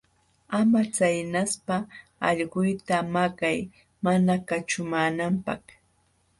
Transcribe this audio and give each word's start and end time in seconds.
Ama 0.57 0.81
chaynaspa 0.95 1.75
allquyta 2.27 2.97
maqay 3.13 3.59
mana 4.03 4.33
kaćhumaananpaq. 4.47 5.63